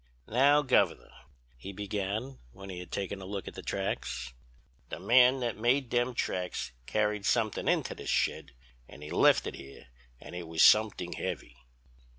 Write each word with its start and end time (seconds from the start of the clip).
"'Now, 0.25 0.63
Governor,' 0.63 1.13
he 1.57 1.71
began, 1.73 2.39
when 2.53 2.71
he 2.71 2.79
had 2.79 2.91
taken 2.91 3.21
a 3.21 3.25
look 3.25 3.47
at 3.47 3.53
the 3.53 3.61
tracks, 3.61 4.33
'the 4.89 4.99
man 4.99 5.41
that 5.41 5.57
made 5.59 5.91
them 5.91 6.15
tracks 6.15 6.71
carried 6.87 7.23
something 7.27 7.67
into 7.67 7.93
this 7.93 8.09
shed, 8.09 8.53
and 8.89 9.03
he 9.03 9.11
left 9.11 9.45
it 9.45 9.53
here, 9.53 9.89
and 10.19 10.33
it 10.35 10.47
was 10.47 10.63
something 10.63 11.13
heavy.' 11.13 11.55